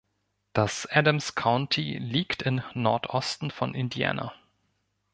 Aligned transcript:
Das 0.53 0.87
Adams 0.87 1.35
County 1.35 1.99
liegt 1.99 2.41
in 2.41 2.63
Nordosten 2.73 3.51
von 3.51 3.75
Indiana. 3.75 4.33